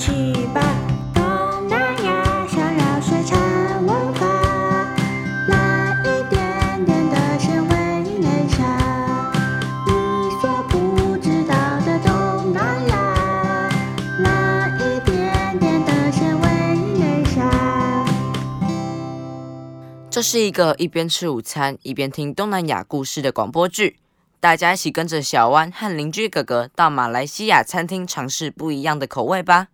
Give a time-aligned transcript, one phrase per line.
[0.00, 0.62] 起吧！
[1.12, 3.38] 东南亚小绕水产
[3.84, 4.26] 文化，
[5.46, 9.30] 那一点点的鲜味内沙，
[9.86, 9.92] 你
[10.40, 13.68] 所不知道的东南亚，
[14.20, 16.48] 来一点点的鲜味
[16.98, 18.06] 内沙。
[20.08, 23.98] 这是一个一边吃午餐一边听东南亚故事的广播剧。
[24.40, 29.68] 大家一起跟着小湾和邻居哥哥到马来西亚餐厅尝试不一样的口味吧。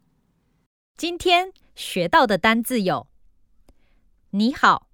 [0.96, 3.06] 今天学到的单字有：
[4.30, 4.88] 你好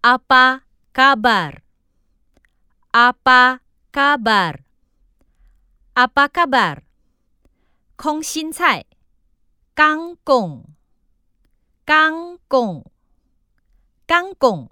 [0.00, 0.62] ，apa
[0.94, 3.60] kabar，apa
[3.92, 6.82] kabar，apa kabar，
[7.96, 8.86] 空心菜
[9.74, 14.70] ，kang kong，kang kong，kang kong，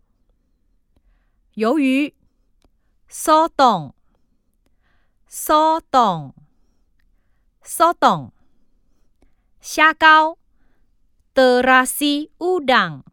[1.57, 2.15] 鱿鱼
[3.11, 3.93] ，sotong。
[5.29, 5.81] 烧
[7.93, 8.33] 冻，
[11.37, 11.85] 烧冻，
[12.39, 13.05] 虾糕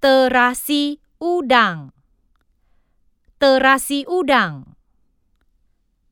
[0.00, 4.62] ，terasi udang，terasi udang，terasi udang，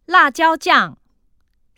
[0.06, 0.98] 辣椒酱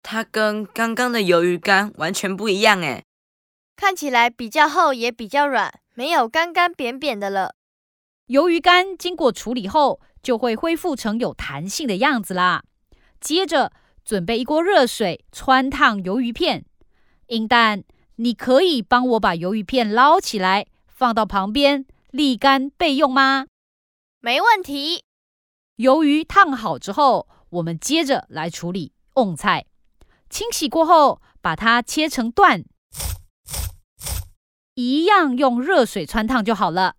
[0.03, 3.03] 它跟刚刚的鱿鱼干完全不一样诶，
[3.75, 7.55] 看起来比较厚，也比较软，没有干干扁扁的了。
[8.27, 12.63] 鱿鱼干经过处理后，就会恢复成有弹性的样子啦。
[13.19, 13.71] 接着，
[14.03, 16.65] 准备一锅热水，穿烫鱿鱼片。
[17.27, 17.83] 英蛋。
[18.17, 23.47] 你可以帮我把鱿鱼片捞起来，放到旁边沥干备用吗？
[24.23, 25.03] 没问题。
[25.77, 29.65] 鱿鱼烫好之后，我们接着来处理瓮菜。
[30.30, 32.64] 清洗过后，把它切成段，
[34.76, 36.98] 一样用热水穿烫就好了。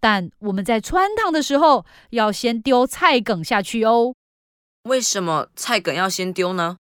[0.00, 4.14] 但我们在穿烫的时候，要先丢菜梗下去哦。
[4.82, 6.78] 为什么菜梗要先丢呢？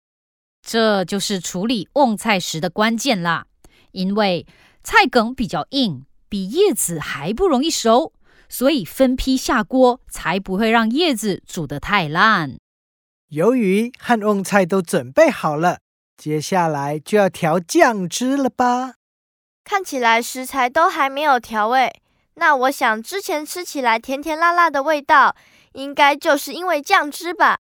[0.62, 3.48] 这就是处理瓮菜时的关键啦。
[3.94, 4.46] 因为
[4.84, 8.13] 菜梗比较硬，比叶子还不容易熟，
[8.51, 12.57] 所以分批下锅才不会让叶子煮得太烂。
[13.31, 15.79] 鱿鱼和瓮菜都准备好了，
[16.17, 18.95] 接下来就要调酱汁了吧？
[19.63, 22.01] 看起来食材都还没有调味，
[22.34, 25.38] 那我想之前吃起来甜甜辣辣的味道，
[25.72, 27.59] 应该就是因为酱汁吧？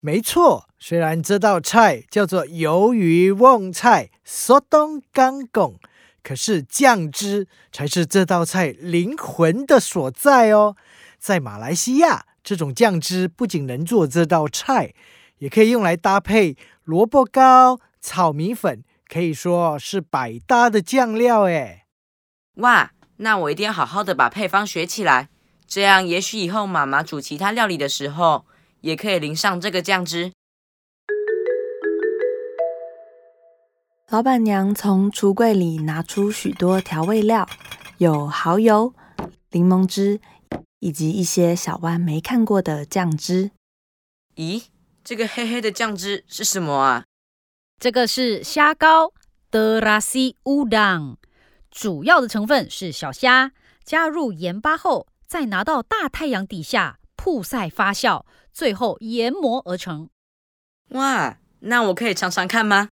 [0.00, 5.76] 没错，虽然这道菜叫做鱿鱼瓮菜 （sotong kangkong），
[6.24, 10.74] 可是酱汁才是这道菜灵魂的所在哦。
[11.20, 14.92] 在马来西亚，这种酱汁不仅能做这道菜，
[15.38, 21.84] 也可以用来搭配萝卜糕、炒米粉，可以说是百搭的酱料诶。
[22.54, 25.28] 哇，那我一定要好好的把配方学起来，
[25.68, 28.46] 这样也许以后妈妈煮其他料理的时候。
[28.84, 30.30] 也可以淋上这个酱汁。
[34.10, 37.48] 老板娘从橱柜里拿出许多调味料，
[37.98, 38.94] 有蚝油、
[39.50, 40.20] 柠檬汁，
[40.78, 43.50] 以及一些小湾没看过的酱汁。
[44.36, 44.64] 咦，
[45.02, 47.04] 这个黑黑的酱汁是什么啊？
[47.80, 49.12] 这个是虾膏
[49.50, 51.16] 的拉西乌当，
[51.70, 58.24] 主要的成分是小虾，加入盐巴后，再拿到大太阳底下曝晒发酵。
[58.52, 60.08] 最后研磨而成。
[60.90, 62.90] 哇，那我可以尝尝看吗？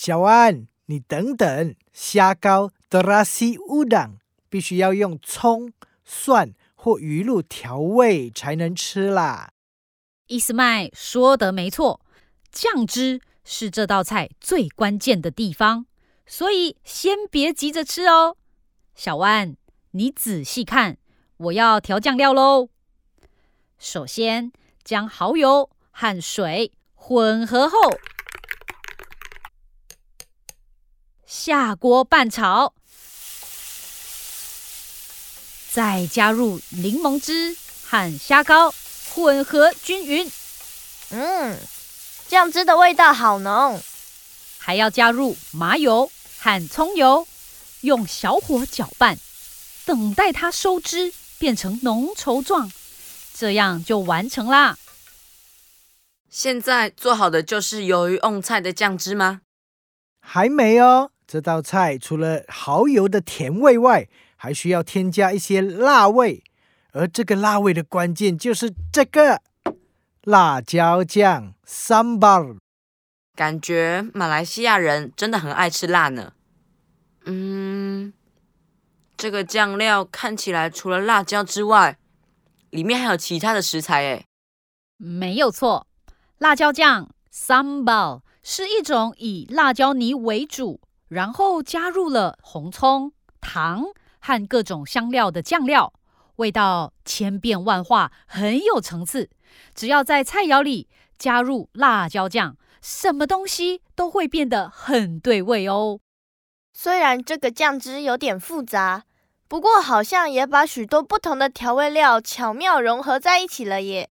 [0.00, 4.16] 小安，你等等，虾膏德拉西乌当
[4.48, 5.72] 必须要用葱、
[6.04, 9.50] 蒜或鱼露调味才能吃啦。
[10.28, 12.00] 伊斯麦说的没错，
[12.52, 15.86] 酱汁是这道菜最关键的地方，
[16.24, 18.36] 所以先别急着吃哦。
[18.94, 19.56] 小安，
[19.90, 20.96] 你仔细看，
[21.38, 22.68] 我要调酱料喽。
[23.80, 24.52] 首先。
[24.84, 27.76] 将蚝油和水混合后，
[31.30, 32.72] 下锅拌炒，
[35.70, 37.54] 再加入柠檬汁
[37.84, 38.72] 和虾膏，
[39.12, 40.32] 混合均匀。
[41.10, 41.58] 嗯，
[42.28, 43.78] 酱汁的味道好浓。
[44.56, 47.28] 还要加入麻油和葱油，
[47.82, 49.18] 用小火搅拌，
[49.84, 52.72] 等待它收汁，变成浓稠状。
[53.34, 54.78] 这样就完成啦。
[56.30, 59.42] 现在做好的就是鱿鱼瓮菜的酱汁吗？
[60.20, 61.10] 还没哦。
[61.28, 66.42] 这道菜除了蚝油的甜味外，还需要添加一些辣味。
[66.92, 69.42] 而这个辣味的关键就是这个
[70.22, 72.56] 辣椒酱 （sambal）。
[73.36, 76.32] 感觉马来西亚人真的很爱吃辣呢。
[77.26, 78.14] 嗯，
[79.18, 81.98] 这个酱料看起来除了辣椒之外，
[82.70, 84.24] 里面还有其他的食材诶。
[84.96, 85.86] 没有错，
[86.38, 93.84] 辣椒酱 （sambal） 是一种以辣椒泥为主，然后加入了红葱、糖
[94.20, 95.92] 和各种香料的酱料，
[96.36, 99.30] 味道千变万化，很有层次。
[99.74, 100.88] 只要在菜肴里
[101.18, 106.00] 加入辣椒酱，什么东西都会变得很对味哦。
[106.74, 109.04] 虽然这个酱汁有点复杂，
[109.48, 114.10] 不过好像也把许多不同的调味料巧妙融合在一起了耶。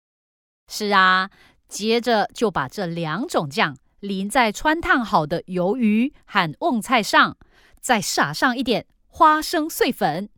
[0.68, 1.30] 是啊，
[1.68, 7.36] 接着就把这两种酱淋在穿烫好的鱿鱼和瓮菜上，
[7.80, 10.28] 再撒上一点花生碎粉，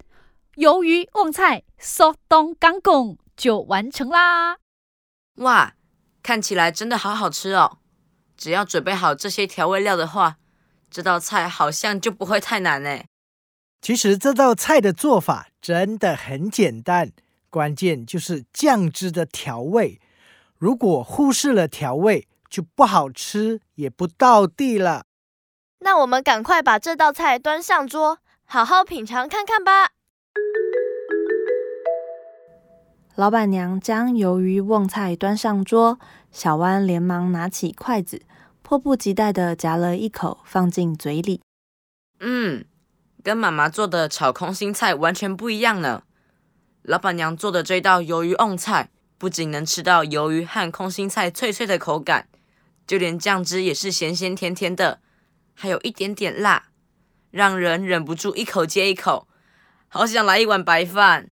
[0.56, 4.58] 鱿鱼瓮菜嗦东干贡就完成啦！
[5.36, 5.76] 哇，
[6.22, 7.78] 看起来真的好好吃哦！
[8.36, 10.36] 只要准备好这些调味料的话，
[10.90, 13.04] 这道菜好像就不会太难呢。
[13.80, 17.12] 其实这道菜的做法真的很简单，
[17.48, 19.98] 关键就是酱汁的调味。
[20.58, 25.06] 如果忽视了调味，就不好吃，也不到地了。
[25.80, 29.90] 那我们赶快把这道菜端上桌，好好品尝看看吧。
[33.16, 35.98] 老板娘将鱿鱼瓮菜端上桌，
[36.30, 38.22] 小弯连忙拿起筷子，
[38.62, 41.40] 迫不及待的夹了一口，放进嘴里。
[42.20, 42.64] 嗯，
[43.24, 46.04] 跟妈妈做的炒空心菜完全不一样呢。
[46.82, 48.90] 老板娘做的这道鱿鱼瓮菜。
[49.16, 52.28] 不仅能吃到鱿鱼和空心菜脆脆的口感，
[52.86, 55.00] 就连酱汁也是咸咸甜甜的，
[55.54, 56.68] 还有一点点辣，
[57.30, 59.28] 让人忍不住一口接一口，
[59.88, 61.28] 好想来一碗白饭。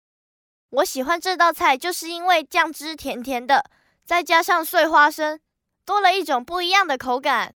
[0.69, 3.65] 我喜欢这道菜，就是因为酱汁甜甜的，
[4.05, 5.39] 再加上碎花生，
[5.85, 7.53] 多了一种不一样的口感。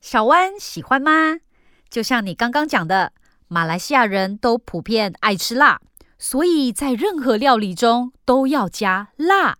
[0.00, 1.38] 小湾喜欢吗？
[1.90, 3.12] 就像你刚刚讲的，
[3.48, 5.80] 马来西亚人都普遍爱吃辣。
[6.18, 9.58] 所以在任何料理中都要加辣，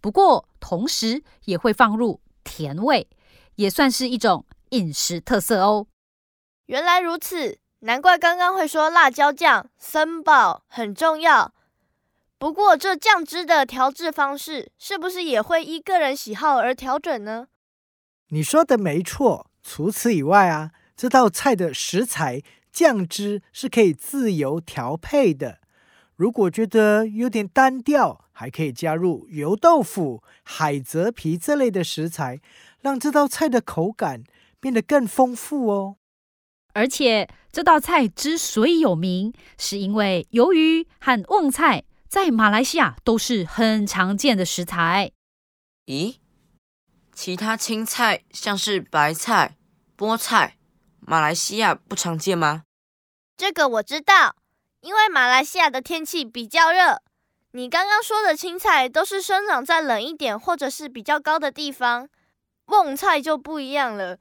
[0.00, 2.22] 不过同时也会放入
[2.60, 3.08] 甜味，
[3.54, 5.86] 也算是一种饮食特色哦。
[6.66, 11.54] 原来如此，难怪刚刚会说辣椒酱森宝很重要。
[12.36, 17.46] 不过这酱汁的调制方式是不是也会依个人喜好而调整呢？
[18.28, 19.50] 你说的没错。
[19.62, 25.60] 除此以外啊，这道菜的食材酱汁是可以自由调配的。
[26.20, 32.42] 如果觉得有点单调，还可以加入油豆腐、海蜇皮这类的食材，
[32.82, 34.22] 让这道菜的口感
[34.60, 35.96] 变得更丰富哦。
[36.74, 45.12] 而且这道菜之所以有名，是因为鱿鱼和瓮菜在马来西亚都是很常见的食材。
[45.86, 46.16] 咦，
[47.14, 49.56] 其他青菜像是白菜、
[49.96, 50.58] 菠菜，
[50.98, 52.64] 马来西亚不常见吗？
[53.38, 54.36] 这个我知道。
[54.80, 57.02] 因为马来西亚的天气比较热，
[57.52, 62.08] 你刚刚说的青菜都是生长在冷一点或者是比较高的地方，
[62.66, 64.18] 瓮菜就不一样了，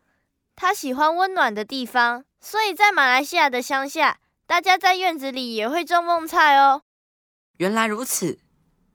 [0.55, 6.81] 它喜欢温暖的地方，所以在马来西亚的乡下，大家在院子里也会种瓮菜哦。
[7.57, 8.39] 原来如此，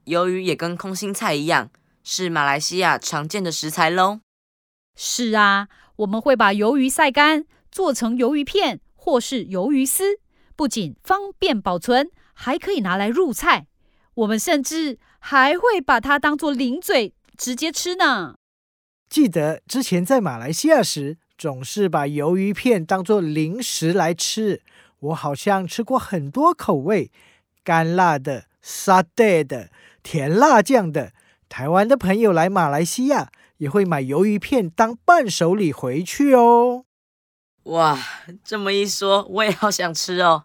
[0.07, 1.71] 鱿鱼也跟空心菜一样，
[2.03, 4.21] 是马来西亚常见的食材喽。
[4.97, 10.21] 是啊，我们会把鱿鱼晒干，做成鱿鱼片或是鱿鱼丝。
[10.57, 13.67] 不仅方便保存，还可以拿来入菜。
[14.15, 18.37] 我们甚至还会把它当做零嘴直接吃呢。
[19.09, 24.63] 记得之前在马来西亚时，总是把鱿鱼片当做零食来吃。
[25.01, 27.11] 我好像吃过很多口味：
[27.63, 29.71] 干辣的、沙爹的、
[30.03, 31.13] 甜辣酱的。
[31.49, 36.84] 台湾的朋友来马来西亚也会买鱿鱼片当伴手礼回去哦。
[37.65, 37.99] 哇，
[38.45, 40.45] 这么一说，我也好想吃哦。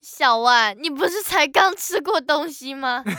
[0.00, 3.04] 小万，你不是才刚吃过东西吗？